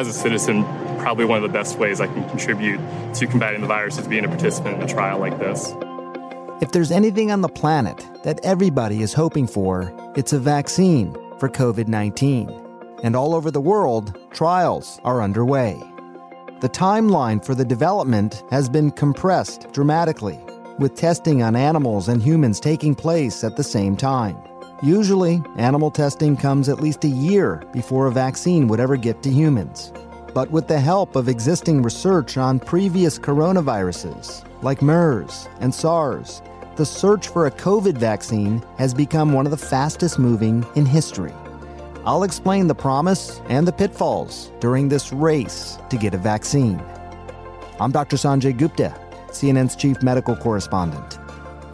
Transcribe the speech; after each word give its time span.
as 0.00 0.08
a 0.08 0.12
citizen, 0.14 0.64
probably 0.98 1.26
one 1.26 1.36
of 1.36 1.42
the 1.42 1.52
best 1.52 1.78
ways 1.78 2.00
I 2.00 2.06
can 2.06 2.26
contribute 2.30 2.80
to 3.14 3.26
combating 3.26 3.60
the 3.60 3.66
virus 3.66 3.98
is 3.98 4.08
being 4.08 4.24
a 4.24 4.28
participant 4.28 4.76
in 4.76 4.82
a 4.82 4.88
trial 4.88 5.18
like 5.18 5.38
this. 5.38 5.74
If 6.62 6.72
there's 6.72 6.90
anything 6.90 7.30
on 7.30 7.42
the 7.42 7.50
planet 7.50 8.06
that 8.24 8.40
everybody 8.42 9.02
is 9.02 9.12
hoping 9.12 9.46
for, 9.46 9.92
it's 10.16 10.32
a 10.32 10.38
vaccine 10.38 11.12
for 11.38 11.50
COVID 11.50 11.86
19. 11.86 12.50
And 13.02 13.14
all 13.14 13.34
over 13.34 13.50
the 13.50 13.60
world, 13.60 14.18
trials 14.32 15.00
are 15.04 15.20
underway. 15.20 15.78
The 16.60 16.68
timeline 16.68 17.44
for 17.44 17.54
the 17.54 17.64
development 17.64 18.42
has 18.50 18.70
been 18.70 18.90
compressed 18.90 19.70
dramatically, 19.72 20.38
with 20.78 20.94
testing 20.94 21.42
on 21.42 21.56
animals 21.56 22.08
and 22.08 22.22
humans 22.22 22.58
taking 22.58 22.94
place 22.94 23.44
at 23.44 23.56
the 23.56 23.64
same 23.64 23.96
time. 23.96 24.36
Usually, 24.82 25.42
animal 25.56 25.90
testing 25.90 26.38
comes 26.38 26.70
at 26.70 26.80
least 26.80 27.04
a 27.04 27.08
year 27.08 27.62
before 27.70 28.06
a 28.06 28.12
vaccine 28.12 28.66
would 28.68 28.80
ever 28.80 28.96
get 28.96 29.22
to 29.22 29.30
humans. 29.30 29.92
But 30.32 30.50
with 30.50 30.68
the 30.68 30.80
help 30.80 31.16
of 31.16 31.28
existing 31.28 31.82
research 31.82 32.38
on 32.38 32.58
previous 32.58 33.18
coronaviruses, 33.18 34.42
like 34.62 34.80
MERS 34.80 35.50
and 35.60 35.74
SARS, 35.74 36.40
the 36.76 36.86
search 36.86 37.28
for 37.28 37.46
a 37.46 37.50
COVID 37.50 37.98
vaccine 37.98 38.64
has 38.78 38.94
become 38.94 39.34
one 39.34 39.44
of 39.44 39.50
the 39.50 39.56
fastest 39.58 40.18
moving 40.18 40.64
in 40.76 40.86
history. 40.86 41.34
I'll 42.06 42.22
explain 42.22 42.66
the 42.66 42.74
promise 42.74 43.42
and 43.50 43.68
the 43.68 43.72
pitfalls 43.72 44.50
during 44.60 44.88
this 44.88 45.12
race 45.12 45.76
to 45.90 45.98
get 45.98 46.14
a 46.14 46.18
vaccine. 46.18 46.82
I'm 47.78 47.92
Dr. 47.92 48.16
Sanjay 48.16 48.56
Gupta, 48.56 48.98
CNN's 49.28 49.76
chief 49.76 50.02
medical 50.02 50.36
correspondent, 50.36 51.18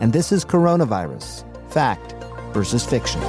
and 0.00 0.12
this 0.12 0.32
is 0.32 0.44
Coronavirus 0.44 1.44
Fact 1.70 2.16
versus 2.56 2.86
Fiction. 2.86 3.20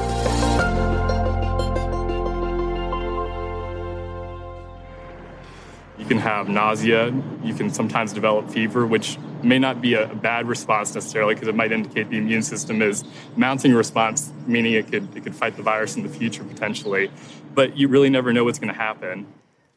You 5.98 6.06
can 6.06 6.18
have 6.18 6.48
nausea, 6.48 7.14
you 7.44 7.54
can 7.54 7.70
sometimes 7.70 8.14
develop 8.14 8.50
fever, 8.50 8.88
which 8.88 9.18
may 9.44 9.60
not 9.60 9.82
be 9.82 9.96
a 9.96 10.08
bad 10.08 10.48
response 10.48 10.96
necessarily 10.96 11.34
because 11.34 11.50
it 11.50 11.56
might 11.56 11.74
indicate 11.74 12.10
the 12.10 12.18
immune 12.18 12.42
system 12.42 12.82
is 12.82 13.04
mounting 13.36 13.74
a 13.74 13.76
response, 13.76 14.32
meaning 14.46 14.72
it 14.72 14.90
could, 14.90 15.14
it 15.14 15.24
could 15.24 15.36
fight 15.36 15.58
the 15.58 15.62
virus 15.62 15.98
in 15.98 16.04
the 16.04 16.10
future 16.10 16.46
potentially. 16.46 17.12
But 17.54 17.76
you 17.76 17.90
really 17.90 18.10
never 18.10 18.32
know 18.32 18.46
what's 18.46 18.60
going 18.60 18.74
to 18.74 18.80
happen. 18.80 19.28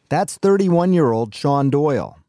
That's 0.08 0.36
31 0.36 0.92
year 0.92 1.10
old 1.10 1.34
Sean 1.34 1.70
Doyle. 1.70 2.20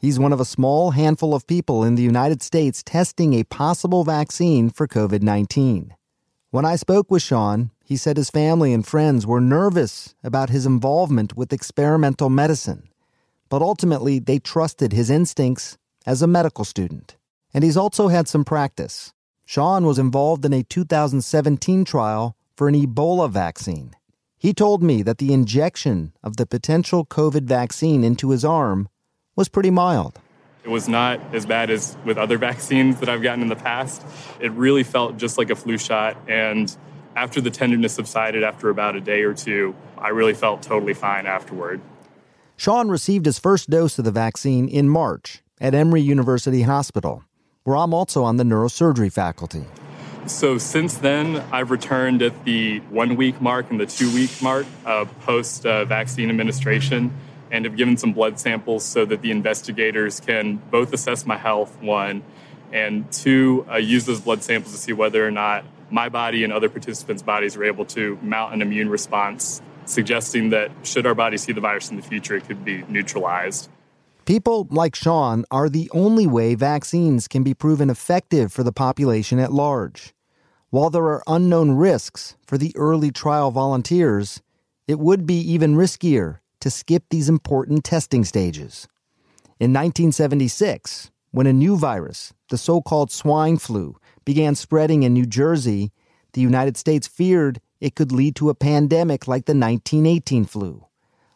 He's 0.00 0.18
one 0.18 0.32
of 0.32 0.40
a 0.40 0.46
small 0.46 0.92
handful 0.92 1.34
of 1.34 1.46
people 1.46 1.84
in 1.84 1.96
the 1.96 2.02
United 2.02 2.42
States 2.42 2.82
testing 2.82 3.34
a 3.34 3.44
possible 3.44 4.02
vaccine 4.02 4.70
for 4.70 4.88
COVID 4.88 5.20
19. 5.20 5.94
When 6.52 6.64
I 6.64 6.74
spoke 6.74 7.12
with 7.12 7.22
Sean, 7.22 7.70
he 7.84 7.96
said 7.96 8.16
his 8.16 8.28
family 8.28 8.72
and 8.72 8.84
friends 8.84 9.24
were 9.24 9.40
nervous 9.40 10.16
about 10.24 10.50
his 10.50 10.66
involvement 10.66 11.36
with 11.36 11.52
experimental 11.52 12.28
medicine, 12.28 12.88
but 13.48 13.62
ultimately 13.62 14.18
they 14.18 14.40
trusted 14.40 14.92
his 14.92 15.10
instincts 15.10 15.78
as 16.04 16.22
a 16.22 16.26
medical 16.26 16.64
student. 16.64 17.16
And 17.54 17.62
he's 17.62 17.76
also 17.76 18.08
had 18.08 18.26
some 18.26 18.44
practice. 18.44 19.12
Sean 19.44 19.86
was 19.86 20.00
involved 20.00 20.44
in 20.44 20.52
a 20.52 20.64
2017 20.64 21.84
trial 21.84 22.34
for 22.56 22.66
an 22.66 22.74
Ebola 22.74 23.30
vaccine. 23.30 23.94
He 24.36 24.52
told 24.52 24.82
me 24.82 25.02
that 25.02 25.18
the 25.18 25.32
injection 25.32 26.14
of 26.20 26.36
the 26.36 26.46
potential 26.46 27.06
COVID 27.06 27.42
vaccine 27.42 28.02
into 28.02 28.30
his 28.30 28.44
arm 28.44 28.88
was 29.36 29.48
pretty 29.48 29.70
mild. 29.70 30.18
It 30.62 30.68
was 30.68 30.88
not 30.88 31.20
as 31.34 31.46
bad 31.46 31.70
as 31.70 31.96
with 32.04 32.18
other 32.18 32.38
vaccines 32.48 33.00
that 33.00 33.08
I've 33.08 33.22
gotten 33.22 33.42
in 33.42 33.48
the 33.48 33.56
past. 33.56 34.04
It 34.40 34.52
really 34.52 34.82
felt 34.82 35.16
just 35.16 35.38
like 35.38 35.50
a 35.50 35.56
flu 35.56 35.78
shot. 35.78 36.16
And 36.28 36.74
after 37.16 37.40
the 37.40 37.50
tenderness 37.50 37.94
subsided 37.94 38.42
after 38.42 38.68
about 38.68 38.96
a 38.96 39.00
day 39.00 39.22
or 39.22 39.34
two, 39.34 39.74
I 39.98 40.08
really 40.08 40.34
felt 40.34 40.62
totally 40.62 40.94
fine 40.94 41.26
afterward. 41.26 41.80
Sean 42.56 42.88
received 42.88 43.26
his 43.26 43.38
first 43.38 43.70
dose 43.70 43.98
of 43.98 44.04
the 44.04 44.10
vaccine 44.10 44.68
in 44.68 44.88
March 44.88 45.42
at 45.60 45.74
Emory 45.74 46.02
University 46.02 46.62
Hospital, 46.62 47.24
where 47.64 47.76
I'm 47.76 47.94
also 47.94 48.22
on 48.22 48.36
the 48.36 48.44
neurosurgery 48.44 49.12
faculty. 49.12 49.64
So 50.26 50.58
since 50.58 50.98
then, 50.98 51.42
I've 51.50 51.70
returned 51.70 52.22
at 52.22 52.44
the 52.44 52.80
one 52.90 53.16
week 53.16 53.40
mark 53.40 53.70
and 53.70 53.80
the 53.80 53.86
two 53.86 54.12
week 54.14 54.30
mark 54.42 54.66
uh, 54.84 55.06
post 55.22 55.66
uh, 55.66 55.86
vaccine 55.86 56.30
administration 56.30 57.12
and 57.50 57.64
have 57.64 57.76
given 57.76 57.96
some 57.96 58.12
blood 58.12 58.38
samples 58.38 58.84
so 58.84 59.04
that 59.04 59.22
the 59.22 59.30
investigators 59.30 60.20
can 60.20 60.56
both 60.70 60.92
assess 60.92 61.26
my 61.26 61.36
health, 61.36 61.76
one, 61.80 62.22
and 62.72 63.10
two, 63.12 63.66
uh, 63.70 63.76
use 63.76 64.06
those 64.06 64.20
blood 64.20 64.42
samples 64.42 64.72
to 64.72 64.78
see 64.78 64.92
whether 64.92 65.26
or 65.26 65.30
not 65.30 65.64
my 65.90 66.08
body 66.08 66.44
and 66.44 66.52
other 66.52 66.68
participants' 66.68 67.22
bodies 67.22 67.56
are 67.56 67.64
able 67.64 67.84
to 67.84 68.18
mount 68.22 68.54
an 68.54 68.62
immune 68.62 68.88
response, 68.88 69.60
suggesting 69.86 70.50
that 70.50 70.70
should 70.84 71.06
our 71.06 71.14
body 71.14 71.36
see 71.36 71.52
the 71.52 71.60
virus 71.60 71.90
in 71.90 71.96
the 71.96 72.02
future, 72.02 72.36
it 72.36 72.46
could 72.46 72.64
be 72.64 72.84
neutralized. 72.88 73.68
People 74.24 74.68
like 74.70 74.94
Sean 74.94 75.44
are 75.50 75.68
the 75.68 75.90
only 75.92 76.26
way 76.26 76.54
vaccines 76.54 77.26
can 77.26 77.42
be 77.42 77.54
proven 77.54 77.90
effective 77.90 78.52
for 78.52 78.62
the 78.62 78.72
population 78.72 79.40
at 79.40 79.52
large. 79.52 80.14
While 80.68 80.90
there 80.90 81.06
are 81.06 81.24
unknown 81.26 81.72
risks 81.72 82.36
for 82.46 82.56
the 82.56 82.72
early 82.76 83.10
trial 83.10 83.50
volunteers, 83.50 84.40
it 84.86 85.00
would 85.00 85.26
be 85.26 85.40
even 85.40 85.74
riskier 85.74 86.39
to 86.60 86.70
skip 86.70 87.04
these 87.10 87.28
important 87.28 87.84
testing 87.84 88.24
stages. 88.24 88.86
In 89.58 89.72
1976, 89.72 91.10
when 91.32 91.46
a 91.46 91.52
new 91.52 91.76
virus, 91.76 92.32
the 92.48 92.58
so 92.58 92.80
called 92.80 93.10
swine 93.10 93.56
flu, 93.58 93.96
began 94.24 94.54
spreading 94.54 95.02
in 95.02 95.12
New 95.12 95.26
Jersey, 95.26 95.92
the 96.32 96.40
United 96.40 96.76
States 96.76 97.06
feared 97.06 97.60
it 97.80 97.94
could 97.94 98.12
lead 98.12 98.36
to 98.36 98.50
a 98.50 98.54
pandemic 98.54 99.26
like 99.26 99.46
the 99.46 99.52
1918 99.52 100.44
flu. 100.44 100.86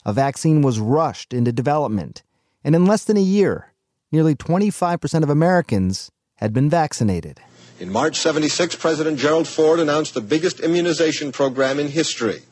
A 0.04 0.12
vaccine 0.12 0.62
was 0.62 0.78
rushed 0.78 1.32
into 1.32 1.52
development, 1.52 2.22
and 2.62 2.74
in 2.74 2.86
less 2.86 3.04
than 3.04 3.16
a 3.16 3.20
year, 3.20 3.72
nearly 4.12 4.34
25% 4.34 5.22
of 5.22 5.30
Americans 5.30 6.10
had 6.36 6.52
been 6.52 6.68
vaccinated. 6.68 7.40
In 7.80 7.90
March 7.90 8.18
76, 8.18 8.76
President 8.76 9.18
Gerald 9.18 9.48
Ford 9.48 9.80
announced 9.80 10.14
the 10.14 10.20
biggest 10.20 10.60
immunization 10.60 11.32
program 11.32 11.80
in 11.80 11.88
history. 11.88 12.42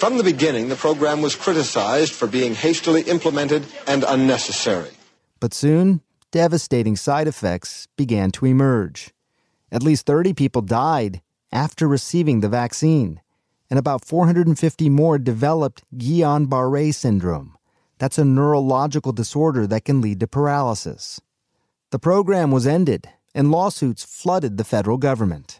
From 0.00 0.16
the 0.16 0.24
beginning, 0.24 0.70
the 0.70 0.76
program 0.76 1.20
was 1.20 1.36
criticized 1.36 2.14
for 2.14 2.26
being 2.26 2.54
hastily 2.54 3.02
implemented 3.02 3.66
and 3.86 4.02
unnecessary. 4.02 4.88
But 5.40 5.52
soon, 5.52 6.00
devastating 6.30 6.96
side 6.96 7.28
effects 7.28 7.86
began 7.98 8.30
to 8.30 8.46
emerge. 8.46 9.12
At 9.70 9.82
least 9.82 10.06
30 10.06 10.32
people 10.32 10.62
died 10.62 11.20
after 11.52 11.86
receiving 11.86 12.40
the 12.40 12.48
vaccine, 12.48 13.20
and 13.68 13.78
about 13.78 14.02
450 14.02 14.88
more 14.88 15.18
developed 15.18 15.84
Guillain 15.94 16.48
Barre 16.48 16.92
syndrome. 16.92 17.58
That's 17.98 18.16
a 18.16 18.24
neurological 18.24 19.12
disorder 19.12 19.66
that 19.66 19.84
can 19.84 20.00
lead 20.00 20.20
to 20.20 20.26
paralysis. 20.26 21.20
The 21.90 21.98
program 21.98 22.50
was 22.50 22.66
ended, 22.66 23.10
and 23.34 23.50
lawsuits 23.50 24.02
flooded 24.02 24.56
the 24.56 24.64
federal 24.64 24.96
government. 24.96 25.59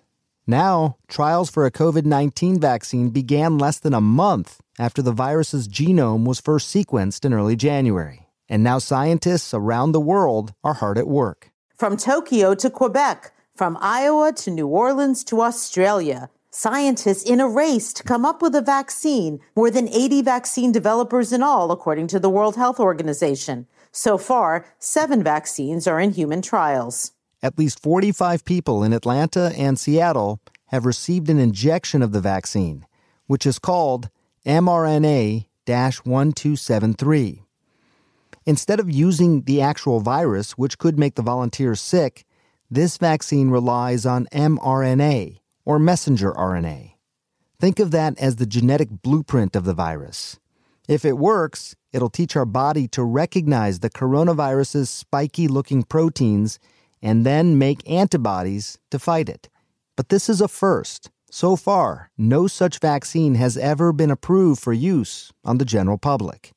Now, 0.51 0.97
trials 1.07 1.49
for 1.49 1.65
a 1.65 1.71
COVID 1.71 2.05
19 2.05 2.59
vaccine 2.59 3.11
began 3.11 3.57
less 3.57 3.79
than 3.79 3.95
a 3.95 4.01
month 4.01 4.61
after 4.81 5.01
the 5.01 5.13
virus's 5.13 5.69
genome 5.69 6.25
was 6.25 6.41
first 6.41 6.75
sequenced 6.75 7.25
in 7.25 7.33
early 7.33 7.55
January. 7.55 8.27
And 8.49 8.65
now 8.65 8.81
scientists 8.81 9.55
around 9.55 9.93
the 9.93 10.01
world 10.01 10.53
are 10.65 10.75
hard 10.75 10.99
at 10.99 11.07
work. 11.07 11.53
From 11.77 11.97
Tokyo 11.97 12.57
to 12.57 12.69
Quebec, 12.69 13.33
from 13.55 13.79
Iowa 13.81 14.33
to 14.39 14.51
New 14.51 14.67
Orleans 14.67 15.23
to 15.27 15.41
Australia, 15.41 16.31
scientists 16.51 17.23
in 17.23 17.39
a 17.39 17.47
race 17.47 17.93
to 17.93 18.03
come 18.03 18.25
up 18.25 18.43
with 18.43 18.57
a 18.57 18.61
vaccine, 18.61 19.39
more 19.55 19.71
than 19.71 19.87
80 19.87 20.23
vaccine 20.23 20.73
developers 20.73 21.33
in 21.33 21.45
all, 21.45 21.71
according 21.71 22.09
to 22.09 22.19
the 22.19 22.29
World 22.29 22.57
Health 22.57 22.81
Organization. 22.81 23.69
So 23.93 24.19
far, 24.19 24.67
seven 24.81 25.23
vaccines 25.23 25.87
are 25.87 26.01
in 26.01 26.11
human 26.11 26.43
trials. 26.43 27.13
At 27.43 27.59
least 27.59 27.81
45 27.83 28.45
people 28.45 28.85
in 28.85 28.93
Atlanta 28.93 29.53
and 29.57 29.79
Seattle 29.79 30.41
have 30.67 30.85
received 30.85 31.31
an 31.31 31.39
injection 31.39 32.03
of 32.03 32.13
the 32.13 32.21
vaccine, 32.21 32.87
which 33.27 33.47
is 33.47 33.59
called 33.59 34.11
mRNA 34.45 35.47
1273. 35.67 37.43
Instead 38.47 38.81
of 38.81 38.91
using 38.91 39.43
the 39.43 39.61
actual 39.61 40.01
virus, 40.01 40.53
which 40.53 40.79
could 40.79 40.99
make 40.99 41.15
the 41.15 41.23
volunteers 41.23 41.81
sick, 41.81 42.25
this 42.71 42.97
vaccine 42.97 43.51
relies 43.51 44.05
on 44.05 44.27
mRNA, 44.33 45.39
or 45.65 45.79
messenger 45.79 46.33
RNA. 46.33 46.93
Think 47.59 47.79
of 47.79 47.91
that 47.91 48.19
as 48.19 48.37
the 48.37 48.47
genetic 48.47 48.89
blueprint 49.03 49.55
of 49.55 49.65
the 49.65 49.75
virus. 49.75 50.39
If 50.89 51.05
it 51.05 51.19
works, 51.19 51.77
it'll 51.93 52.11
teach 52.11 52.35
our 52.37 52.47
body 52.47 52.89
to 52.89 53.05
recognize 53.05 53.81
the 53.81 53.91
coronavirus's 53.91 54.91
spiky 54.91 55.47
looking 55.47 55.83
proteins 55.83 56.59
and 57.03 57.25
then 57.25 57.59
make 57.59 57.89
antibodies 57.89 58.79
to 58.91 58.99
fight 58.99 59.29
it. 59.29 59.49
But 59.97 60.09
this 60.09 60.29
is 60.29 60.41
a 60.41 60.49
first. 60.49 61.11
So 61.31 61.57
far, 61.57 62.11
no 62.19 62.47
such 62.47 62.79
vaccine 62.79 63.37
has 63.37 63.57
ever 63.57 63.93
been 63.93 64.11
approved 64.11 64.61
for 64.61 64.73
use 64.73 65.33
on 65.45 65.59
the 65.59 65.65
general 65.65 65.99
public. 65.99 66.53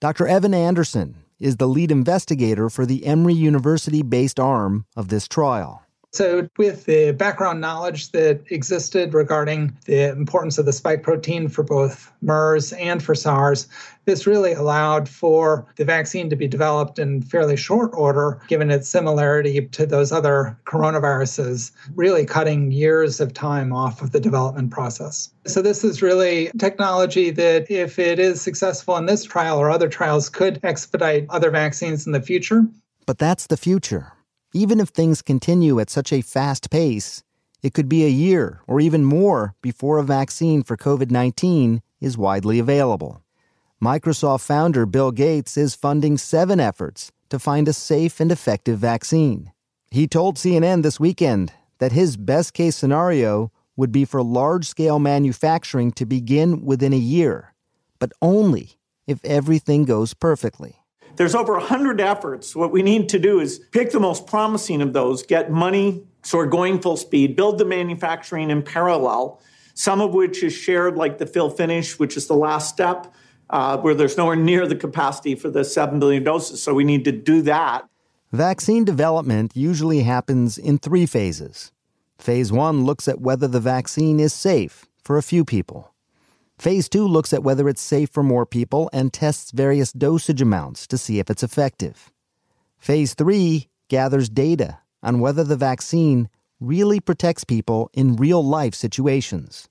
Dr. 0.00 0.26
Evan 0.26 0.54
Anderson 0.54 1.16
is 1.38 1.56
the 1.56 1.68
lead 1.68 1.90
investigator 1.90 2.68
for 2.68 2.84
the 2.84 3.04
Emory 3.06 3.34
University 3.34 4.02
based 4.02 4.40
arm 4.40 4.86
of 4.96 5.08
this 5.08 5.28
trial. 5.28 5.82
So, 6.12 6.48
with 6.56 6.86
the 6.86 7.12
background 7.12 7.60
knowledge 7.60 8.12
that 8.12 8.40
existed 8.50 9.12
regarding 9.12 9.76
the 9.84 10.08
importance 10.08 10.56
of 10.56 10.64
the 10.64 10.72
spike 10.72 11.02
protein 11.02 11.48
for 11.48 11.62
both 11.62 12.10
MERS 12.22 12.72
and 12.72 13.02
for 13.02 13.14
SARS, 13.14 13.68
this 14.06 14.26
really 14.26 14.54
allowed 14.54 15.06
for 15.06 15.66
the 15.76 15.84
vaccine 15.84 16.30
to 16.30 16.36
be 16.36 16.48
developed 16.48 16.98
in 16.98 17.20
fairly 17.20 17.58
short 17.58 17.90
order, 17.92 18.40
given 18.48 18.70
its 18.70 18.88
similarity 18.88 19.66
to 19.66 19.84
those 19.84 20.10
other 20.10 20.58
coronaviruses, 20.64 21.72
really 21.94 22.24
cutting 22.24 22.72
years 22.72 23.20
of 23.20 23.34
time 23.34 23.70
off 23.70 24.00
of 24.00 24.12
the 24.12 24.20
development 24.20 24.70
process. 24.70 25.28
So, 25.44 25.60
this 25.60 25.84
is 25.84 26.00
really 26.00 26.50
technology 26.58 27.30
that, 27.32 27.70
if 27.70 27.98
it 27.98 28.18
is 28.18 28.40
successful 28.40 28.96
in 28.96 29.04
this 29.04 29.24
trial 29.24 29.58
or 29.58 29.70
other 29.70 29.90
trials, 29.90 30.30
could 30.30 30.58
expedite 30.62 31.26
other 31.28 31.50
vaccines 31.50 32.06
in 32.06 32.12
the 32.12 32.22
future. 32.22 32.66
But 33.04 33.18
that's 33.18 33.46
the 33.46 33.58
future. 33.58 34.14
Even 34.54 34.80
if 34.80 34.88
things 34.88 35.20
continue 35.20 35.78
at 35.78 35.90
such 35.90 36.10
a 36.10 36.22
fast 36.22 36.70
pace, 36.70 37.22
it 37.62 37.74
could 37.74 37.88
be 37.88 38.04
a 38.04 38.08
year 38.08 38.62
or 38.66 38.80
even 38.80 39.04
more 39.04 39.54
before 39.60 39.98
a 39.98 40.02
vaccine 40.02 40.62
for 40.62 40.76
COVID 40.76 41.10
19 41.10 41.82
is 42.00 42.16
widely 42.16 42.58
available. 42.58 43.22
Microsoft 43.82 44.40
founder 44.40 44.86
Bill 44.86 45.10
Gates 45.10 45.56
is 45.58 45.74
funding 45.74 46.16
seven 46.16 46.60
efforts 46.60 47.12
to 47.28 47.38
find 47.38 47.68
a 47.68 47.74
safe 47.74 48.20
and 48.20 48.32
effective 48.32 48.78
vaccine. 48.78 49.52
He 49.90 50.06
told 50.06 50.36
CNN 50.36 50.82
this 50.82 50.98
weekend 50.98 51.52
that 51.78 51.92
his 51.92 52.16
best 52.16 52.54
case 52.54 52.74
scenario 52.74 53.52
would 53.76 53.92
be 53.92 54.06
for 54.06 54.22
large 54.22 54.66
scale 54.66 54.98
manufacturing 54.98 55.92
to 55.92 56.06
begin 56.06 56.64
within 56.64 56.94
a 56.94 56.96
year, 56.96 57.54
but 57.98 58.12
only 58.22 58.78
if 59.06 59.22
everything 59.24 59.84
goes 59.84 60.14
perfectly. 60.14 60.76
There's 61.18 61.34
over 61.34 61.54
100 61.54 62.00
efforts. 62.00 62.54
What 62.54 62.70
we 62.70 62.82
need 62.82 63.08
to 63.08 63.18
do 63.18 63.40
is 63.40 63.58
pick 63.72 63.90
the 63.90 63.98
most 63.98 64.26
promising 64.28 64.80
of 64.80 64.92
those, 64.92 65.24
get 65.24 65.50
money 65.50 66.04
so 66.22 66.38
we're 66.38 66.46
going 66.46 66.80
full 66.80 66.96
speed, 66.96 67.36
build 67.36 67.58
the 67.58 67.64
manufacturing 67.64 68.50
in 68.50 68.62
parallel, 68.62 69.40
some 69.74 70.00
of 70.00 70.14
which 70.14 70.42
is 70.42 70.52
shared, 70.52 70.96
like 70.96 71.18
the 71.18 71.26
fill 71.26 71.50
finish, 71.50 71.98
which 71.98 72.16
is 72.16 72.26
the 72.26 72.36
last 72.36 72.68
step, 72.68 73.12
uh, 73.50 73.78
where 73.78 73.94
there's 73.94 74.16
nowhere 74.16 74.36
near 74.36 74.66
the 74.66 74.76
capacity 74.76 75.34
for 75.34 75.50
the 75.50 75.64
7 75.64 75.98
billion 75.98 76.22
doses. 76.22 76.62
So 76.62 76.72
we 76.72 76.84
need 76.84 77.04
to 77.04 77.12
do 77.12 77.42
that. 77.42 77.88
Vaccine 78.30 78.84
development 78.84 79.56
usually 79.56 80.02
happens 80.02 80.58
in 80.58 80.78
three 80.78 81.06
phases. 81.06 81.72
Phase 82.18 82.52
one 82.52 82.84
looks 82.84 83.08
at 83.08 83.20
whether 83.20 83.48
the 83.48 83.60
vaccine 83.60 84.20
is 84.20 84.34
safe 84.34 84.84
for 85.02 85.16
a 85.16 85.22
few 85.22 85.44
people. 85.44 85.94
Phase 86.58 86.88
2 86.88 87.06
looks 87.06 87.32
at 87.32 87.44
whether 87.44 87.68
it's 87.68 87.80
safe 87.80 88.10
for 88.10 88.24
more 88.24 88.44
people 88.44 88.90
and 88.92 89.12
tests 89.12 89.52
various 89.52 89.92
dosage 89.92 90.42
amounts 90.42 90.88
to 90.88 90.98
see 90.98 91.20
if 91.20 91.30
it's 91.30 91.44
effective. 91.44 92.10
Phase 92.78 93.14
3 93.14 93.68
gathers 93.88 94.28
data 94.28 94.78
on 95.00 95.20
whether 95.20 95.44
the 95.44 95.56
vaccine 95.56 96.28
really 96.58 96.98
protects 96.98 97.44
people 97.44 97.90
in 97.94 98.16
real 98.16 98.44
life 98.44 98.74
situations. 98.74 99.68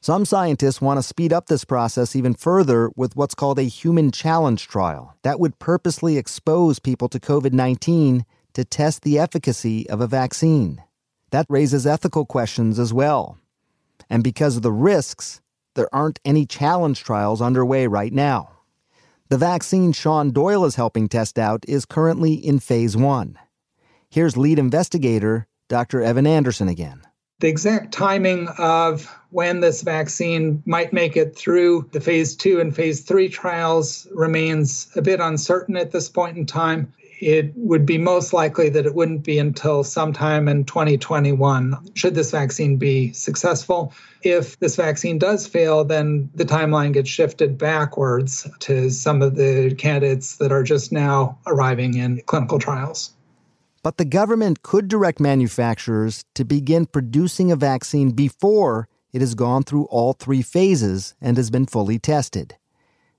Some 0.00 0.24
scientists 0.24 0.80
want 0.80 0.98
to 0.98 1.02
speed 1.02 1.32
up 1.32 1.46
this 1.46 1.64
process 1.64 2.16
even 2.16 2.34
further 2.34 2.90
with 2.96 3.14
what's 3.14 3.34
called 3.34 3.60
a 3.60 3.64
human 3.64 4.10
challenge 4.10 4.66
trial 4.66 5.16
that 5.22 5.38
would 5.38 5.60
purposely 5.60 6.16
expose 6.16 6.80
people 6.80 7.08
to 7.08 7.20
COVID 7.20 7.52
19 7.52 8.24
to 8.54 8.64
test 8.64 9.02
the 9.02 9.18
efficacy 9.18 9.88
of 9.88 10.00
a 10.00 10.06
vaccine. 10.06 10.82
That 11.30 11.46
raises 11.48 11.86
ethical 11.86 12.26
questions 12.26 12.78
as 12.78 12.92
well. 12.92 13.38
And 14.10 14.24
because 14.24 14.56
of 14.56 14.62
the 14.62 14.72
risks, 14.72 15.40
there 15.76 15.94
aren't 15.94 16.18
any 16.24 16.44
challenge 16.44 17.04
trials 17.04 17.40
underway 17.40 17.86
right 17.86 18.12
now. 18.12 18.50
The 19.28 19.38
vaccine 19.38 19.92
Sean 19.92 20.32
Doyle 20.32 20.64
is 20.64 20.74
helping 20.74 21.08
test 21.08 21.38
out 21.38 21.64
is 21.68 21.84
currently 21.84 22.34
in 22.34 22.58
phase 22.58 22.96
one. 22.96 23.38
Here's 24.10 24.36
lead 24.36 24.58
investigator 24.58 25.46
Dr. 25.68 26.02
Evan 26.02 26.26
Anderson 26.26 26.68
again. 26.68 27.02
The 27.40 27.48
exact 27.48 27.92
timing 27.92 28.48
of 28.56 29.14
when 29.30 29.60
this 29.60 29.82
vaccine 29.82 30.62
might 30.64 30.92
make 30.92 31.16
it 31.16 31.36
through 31.36 31.88
the 31.92 32.00
phase 32.00 32.34
two 32.34 32.60
and 32.60 32.74
phase 32.74 33.00
three 33.00 33.28
trials 33.28 34.06
remains 34.12 34.88
a 34.96 35.02
bit 35.02 35.20
uncertain 35.20 35.76
at 35.76 35.92
this 35.92 36.08
point 36.08 36.38
in 36.38 36.46
time 36.46 36.92
it 37.20 37.52
would 37.56 37.86
be 37.86 37.98
most 37.98 38.32
likely 38.32 38.68
that 38.68 38.86
it 38.86 38.94
wouldn't 38.94 39.22
be 39.22 39.38
until 39.38 39.84
sometime 39.84 40.48
in 40.48 40.64
2021 40.64 41.76
should 41.94 42.14
this 42.14 42.30
vaccine 42.30 42.76
be 42.76 43.12
successful. 43.12 43.92
If 44.22 44.58
this 44.58 44.76
vaccine 44.76 45.18
does 45.18 45.46
fail, 45.46 45.84
then 45.84 46.30
the 46.34 46.44
timeline 46.44 46.92
gets 46.92 47.08
shifted 47.08 47.56
backwards 47.56 48.46
to 48.60 48.90
some 48.90 49.22
of 49.22 49.36
the 49.36 49.74
candidates 49.76 50.36
that 50.36 50.52
are 50.52 50.62
just 50.62 50.92
now 50.92 51.38
arriving 51.46 51.94
in 51.94 52.20
clinical 52.26 52.58
trials. 52.58 53.12
But 53.82 53.98
the 53.98 54.04
government 54.04 54.62
could 54.62 54.88
direct 54.88 55.20
manufacturers 55.20 56.24
to 56.34 56.44
begin 56.44 56.86
producing 56.86 57.52
a 57.52 57.56
vaccine 57.56 58.10
before 58.10 58.88
it 59.12 59.20
has 59.20 59.34
gone 59.34 59.62
through 59.62 59.84
all 59.84 60.12
three 60.12 60.42
phases 60.42 61.14
and 61.20 61.36
has 61.36 61.50
been 61.50 61.66
fully 61.66 61.98
tested. 61.98 62.56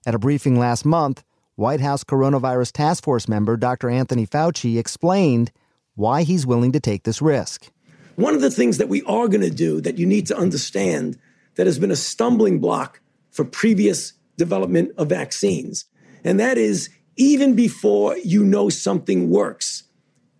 At 0.06 0.14
a 0.14 0.20
briefing 0.20 0.60
last 0.60 0.86
month, 0.86 1.24
White 1.58 1.82
House 1.82 2.04
Coronavirus 2.04 2.72
Task 2.72 3.04
Force 3.04 3.28
member 3.28 3.58
Dr. 3.58 3.90
Anthony 3.90 4.28
Fauci 4.28 4.78
explained 4.78 5.52
why 5.96 6.22
he's 6.22 6.46
willing 6.46 6.72
to 6.72 6.80
take 6.80 7.02
this 7.02 7.20
risk. 7.20 7.72
One 8.16 8.36
of 8.36 8.42
the 8.42 8.52
things 8.52 8.78
that 8.78 8.90
we 8.90 9.02
are 9.06 9.28
going 9.28 9.42
to 9.42 9.50
do 9.50 9.82
that 9.82 9.98
you 9.98 10.06
need 10.06 10.28
to 10.28 10.38
understand 10.38 11.18
that 11.56 11.66
has 11.66 11.80
been 11.80 11.90
a 11.90 11.96
stumbling 11.96 12.60
block 12.60 13.02
for 13.32 13.44
previous 13.44 14.14
development 14.38 14.92
of 15.00 15.10
vaccines, 15.10 15.86
and 16.24 16.40
that 16.40 16.60
is 16.60 16.92
even 17.16 17.56
before 17.56 18.16
you 18.18 18.44
know 18.44 18.70
something 18.70 19.32
works, 19.32 19.82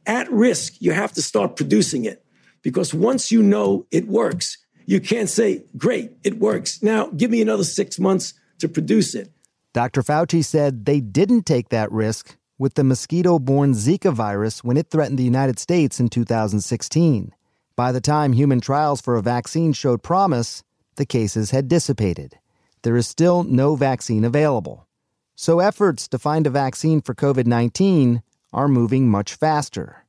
at 0.06 0.32
risk, 0.32 0.76
you 0.80 0.92
have 0.92 1.14
to 1.14 1.24
start 1.24 1.56
producing 1.56 2.06
it. 2.06 2.24
Because 2.62 2.94
once 2.94 3.32
you 3.32 3.42
know 3.42 3.88
it 3.90 4.08
works, 4.08 4.60
you 4.86 5.02
can't 5.02 5.30
say, 5.30 5.64
great, 5.78 6.12
it 6.24 6.38
works. 6.38 6.84
Now 6.84 7.08
give 7.08 7.32
me 7.32 7.42
another 7.42 7.64
six 7.64 7.98
months 7.98 8.36
to 8.60 8.70
produce 8.70 9.16
it. 9.16 9.32
Dr. 9.78 10.02
Fauci 10.02 10.44
said 10.44 10.88
they 10.88 11.00
didn't 11.00 11.46
take 11.46 11.70
that 11.70 11.92
risk 11.92 12.36
with 12.58 12.74
the 12.74 12.84
mosquito 12.84 13.38
borne 13.38 13.74
Zika 13.74 14.12
virus 14.12 14.64
when 14.64 14.76
it 14.76 14.90
threatened 14.90 15.20
the 15.20 15.24
United 15.24 15.60
States 15.60 16.00
in 16.00 16.10
2016. 16.10 17.32
By 17.76 17.92
the 17.92 18.02
time 18.02 18.34
human 18.34 18.60
trials 18.60 19.02
for 19.02 19.18
a 19.18 19.22
vaccine 19.22 19.74
showed 19.74 20.02
promise, 20.02 20.64
the 20.96 21.06
cases 21.06 21.52
had 21.52 21.68
dissipated. 21.68 22.40
There 22.82 22.98
is 22.98 23.08
still 23.08 23.44
no 23.44 23.76
vaccine 23.76 24.26
available. 24.26 24.88
So 25.36 25.60
efforts 25.60 26.08
to 26.08 26.18
find 26.18 26.48
a 26.48 26.50
vaccine 26.50 27.00
for 27.00 27.14
COVID 27.14 27.46
19 27.46 28.24
are 28.52 28.68
moving 28.68 29.08
much 29.08 29.36
faster. 29.36 30.08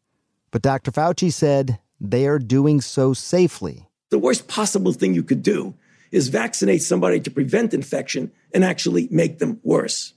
But 0.51 0.63
Dr. 0.63 0.93
Fauci 0.93 1.31
said 1.31 1.79
they 2.01 2.27
are 2.27 2.39
doing 2.39 2.81
so 2.81 3.13
safely. 3.13 3.91
The 4.09 4.19
worst 4.19 4.49
possible 4.49 4.95
thing 4.95 5.13
you 5.13 5.23
could 5.23 5.43
do 5.43 5.75
is 6.11 6.29
vaccinate 6.29 6.83
somebody 6.83 7.21
to 7.21 7.31
prevent 7.31 7.75
infection 7.75 8.33
and 8.53 8.65
actually 8.65 9.09
make 9.11 9.39
them 9.39 9.61
worse. 9.63 10.15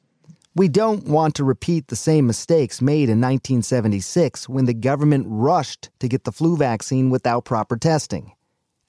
We 0.53 0.67
don't 0.67 1.05
want 1.05 1.35
to 1.35 1.45
repeat 1.45 1.87
the 1.87 1.95
same 1.95 2.27
mistakes 2.27 2.81
made 2.81 3.09
in 3.09 3.21
1976 3.21 4.49
when 4.49 4.65
the 4.65 4.73
government 4.73 5.27
rushed 5.29 5.89
to 5.99 6.09
get 6.09 6.25
the 6.25 6.31
flu 6.33 6.57
vaccine 6.57 7.09
without 7.09 7.45
proper 7.45 7.77
testing. 7.77 8.33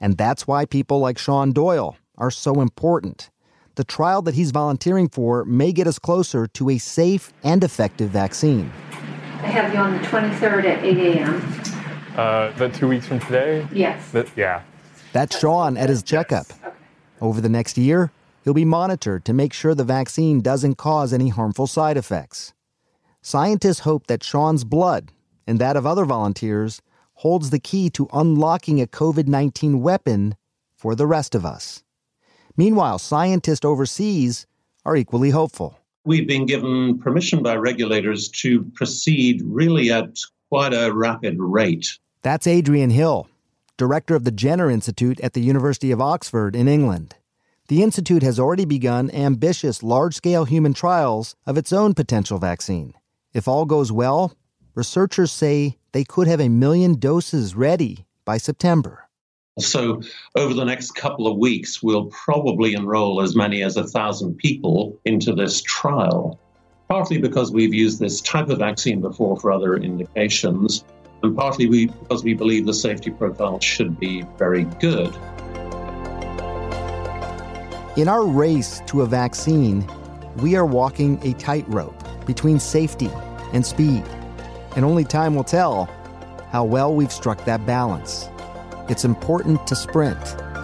And 0.00 0.18
that's 0.18 0.48
why 0.48 0.64
people 0.64 0.98
like 0.98 1.18
Sean 1.18 1.52
Doyle 1.52 1.96
are 2.18 2.32
so 2.32 2.60
important. 2.60 3.30
The 3.76 3.84
trial 3.84 4.22
that 4.22 4.34
he's 4.34 4.50
volunteering 4.50 5.08
for 5.08 5.44
may 5.44 5.72
get 5.72 5.86
us 5.86 6.00
closer 6.00 6.48
to 6.48 6.70
a 6.70 6.78
safe 6.78 7.32
and 7.44 7.62
effective 7.62 8.10
vaccine. 8.10 8.72
I 8.92 9.46
have 9.46 9.72
you 9.72 9.78
on 9.78 9.92
the 9.92 10.06
23rd 10.08 10.64
at 10.64 10.84
8 10.84 10.98
a.m. 10.98 11.62
Uh, 12.16 12.50
that 12.58 12.74
two 12.74 12.88
weeks 12.88 13.06
from 13.06 13.20
today? 13.20 13.66
Yes. 13.72 14.10
That, 14.10 14.28
yeah. 14.36 14.62
That's 15.12 15.38
Sean 15.38 15.76
at 15.76 15.88
his 15.88 16.02
checkup. 16.02 16.46
Over 17.22 17.40
the 17.40 17.48
next 17.48 17.78
year, 17.78 18.10
he'll 18.42 18.52
be 18.52 18.64
monitored 18.64 19.24
to 19.26 19.32
make 19.32 19.52
sure 19.52 19.76
the 19.76 19.84
vaccine 19.84 20.40
doesn't 20.40 20.74
cause 20.74 21.12
any 21.12 21.28
harmful 21.28 21.68
side 21.68 21.96
effects. 21.96 22.52
Scientists 23.20 23.78
hope 23.80 24.08
that 24.08 24.24
Sean's 24.24 24.64
blood 24.64 25.12
and 25.46 25.60
that 25.60 25.76
of 25.76 25.86
other 25.86 26.04
volunteers 26.04 26.82
holds 27.14 27.50
the 27.50 27.60
key 27.60 27.88
to 27.90 28.08
unlocking 28.12 28.80
a 28.80 28.88
COVID 28.88 29.28
19 29.28 29.80
weapon 29.80 30.34
for 30.74 30.96
the 30.96 31.06
rest 31.06 31.36
of 31.36 31.46
us. 31.46 31.84
Meanwhile, 32.56 32.98
scientists 32.98 33.64
overseas 33.64 34.48
are 34.84 34.96
equally 34.96 35.30
hopeful. 35.30 35.78
We've 36.04 36.26
been 36.26 36.46
given 36.46 36.98
permission 36.98 37.40
by 37.40 37.54
regulators 37.54 38.30
to 38.40 38.64
proceed 38.74 39.42
really 39.44 39.92
at 39.92 40.18
quite 40.48 40.74
a 40.74 40.92
rapid 40.92 41.36
rate. 41.38 41.86
That's 42.22 42.48
Adrian 42.48 42.90
Hill, 42.90 43.28
director 43.82 44.14
of 44.14 44.22
the 44.22 44.30
Jenner 44.30 44.70
Institute 44.70 45.18
at 45.22 45.32
the 45.32 45.40
University 45.40 45.90
of 45.90 46.00
Oxford 46.00 46.54
in 46.54 46.68
England. 46.68 47.16
The 47.66 47.82
Institute 47.82 48.22
has 48.22 48.38
already 48.38 48.64
begun 48.64 49.10
ambitious 49.10 49.82
large 49.82 50.14
scale 50.14 50.44
human 50.44 50.72
trials 50.72 51.34
of 51.46 51.58
its 51.58 51.72
own 51.72 51.92
potential 51.92 52.38
vaccine. 52.38 52.94
If 53.34 53.48
all 53.48 53.64
goes 53.64 53.90
well, 53.90 54.36
researchers 54.76 55.32
say 55.32 55.78
they 55.90 56.04
could 56.04 56.28
have 56.28 56.40
a 56.40 56.48
million 56.48 56.94
doses 56.94 57.56
ready 57.56 58.06
by 58.24 58.38
September. 58.38 59.08
So, 59.58 60.00
over 60.36 60.54
the 60.54 60.64
next 60.64 60.92
couple 60.92 61.26
of 61.26 61.36
weeks, 61.36 61.82
we'll 61.82 62.06
probably 62.06 62.74
enroll 62.74 63.20
as 63.20 63.34
many 63.34 63.64
as 63.64 63.76
a 63.76 63.88
thousand 63.88 64.36
people 64.36 64.96
into 65.04 65.34
this 65.34 65.60
trial, 65.60 66.38
partly 66.88 67.18
because 67.18 67.50
we've 67.50 67.74
used 67.74 67.98
this 67.98 68.20
type 68.20 68.48
of 68.48 68.60
vaccine 68.60 69.00
before 69.00 69.36
for 69.40 69.50
other 69.50 69.74
indications, 69.74 70.84
and 71.22 71.36
partly 71.36 71.66
we, 71.66 71.86
because 71.86 72.24
we 72.24 72.34
believe 72.34 72.66
the 72.66 72.74
safety 72.74 73.10
profile 73.10 73.60
should 73.60 73.98
be 73.98 74.22
very 74.38 74.64
good. 74.80 75.14
In 77.96 78.08
our 78.08 78.24
race 78.24 78.80
to 78.86 79.02
a 79.02 79.06
vaccine, 79.06 79.86
we 80.38 80.56
are 80.56 80.64
walking 80.64 81.20
a 81.22 81.34
tightrope 81.34 81.94
between 82.26 82.58
safety 82.58 83.10
and 83.52 83.64
speed, 83.64 84.02
and 84.76 84.84
only 84.84 85.04
time 85.04 85.34
will 85.34 85.44
tell 85.44 85.84
how 86.50 86.64
well 86.64 86.94
we've 86.94 87.12
struck 87.12 87.44
that 87.44 87.64
balance. 87.66 88.28
It's 88.88 89.04
important 89.04 89.66
to 89.66 89.76
sprint 89.76 90.18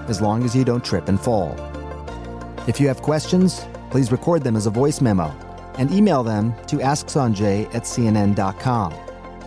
as 0.09 0.21
long 0.21 0.43
as 0.43 0.57
you 0.57 0.65
don't 0.65 0.85
trip 0.85 1.09
and 1.09 1.21
fall. 1.21 1.55
If 2.67 2.81
you 2.81 2.88
have 2.88 3.03
questions, 3.03 3.67
please 3.91 4.11
record 4.11 4.43
them 4.43 4.57
as 4.57 4.67
a 4.67 4.71
voice 4.71 5.00
memo 5.00 5.35
and 5.79 5.91
email 5.91 6.23
them 6.23 6.55
to 6.67 6.77
AskSanjay 6.77 7.75
at 7.75 7.85
CNN.com. 7.85 9.08